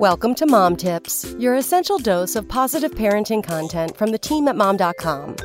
[0.00, 4.54] Welcome to Mom Tips, your essential dose of positive parenting content from the team at
[4.54, 5.36] mom.com.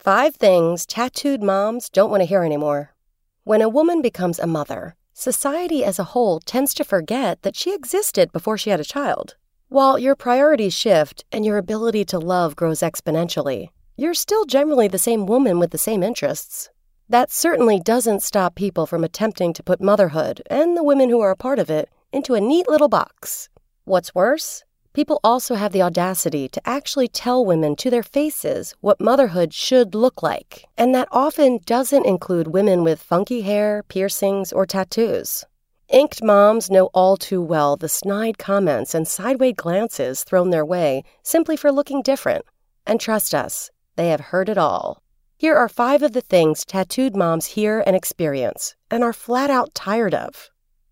[0.00, 2.96] Five things tattooed moms don't want to hear anymore.
[3.44, 7.72] When a woman becomes a mother, society as a whole tends to forget that she
[7.72, 9.36] existed before she had a child.
[9.68, 14.98] While your priorities shift and your ability to love grows exponentially, you're still generally the
[14.98, 16.68] same woman with the same interests.
[17.08, 21.30] That certainly doesn't stop people from attempting to put motherhood and the women who are
[21.30, 23.48] a part of it into a neat little box.
[23.84, 29.00] What's worse, people also have the audacity to actually tell women to their faces what
[29.00, 30.66] motherhood should look like.
[30.78, 35.44] And that often doesn't include women with funky hair, piercings, or tattoos.
[35.88, 41.04] Inked moms know all too well the snide comments and sideways glances thrown their way
[41.22, 42.44] simply for looking different.
[42.86, 45.02] And trust us, they have heard it all.
[45.42, 49.74] Here are five of the things tattooed moms hear and experience and are flat out
[49.74, 50.50] tired of.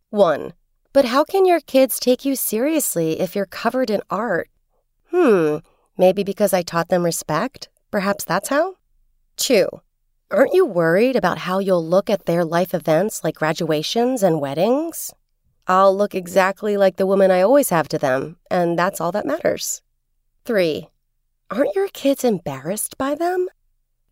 [0.09, 0.55] 1.
[0.93, 4.51] But how can your kids take you seriously if you're covered in art?
[5.13, 5.59] Hmm,
[5.97, 7.69] maybe because I taught them respect?
[7.93, 8.75] Perhaps that's how?
[9.37, 9.69] 2.
[10.33, 15.15] Aren't you worried about how you'll look at their life events like graduations and weddings?
[15.69, 19.27] I'll look exactly like the woman I always have to them, and that's all that
[19.27, 19.81] matters.
[20.45, 20.89] 3.
[21.53, 23.47] Aren't your kids embarrassed by them?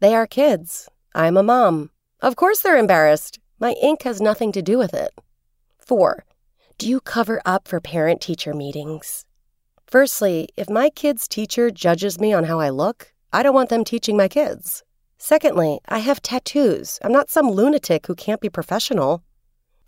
[0.00, 0.88] They are kids.
[1.14, 1.90] I'm a mom.
[2.20, 3.40] Of course they're embarrassed.
[3.58, 5.10] My ink has nothing to do with it.
[5.78, 6.24] 4.
[6.78, 9.24] Do you cover up for parent teacher meetings?
[9.88, 13.84] Firstly, if my kid's teacher judges me on how I look, I don't want them
[13.84, 14.84] teaching my kids.
[15.18, 17.00] Secondly, I have tattoos.
[17.02, 19.24] I'm not some lunatic who can't be professional.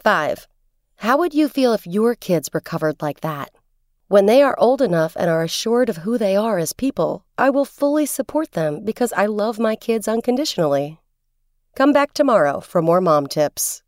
[0.00, 0.48] 5.
[0.96, 3.50] How would you feel if your kids were covered like that?
[4.10, 7.48] When they are old enough and are assured of who they are as people, I
[7.48, 10.98] will fully support them because I love my kids unconditionally.
[11.76, 13.84] Come back tomorrow for more mom tips.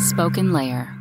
[0.00, 0.93] SpokenLayer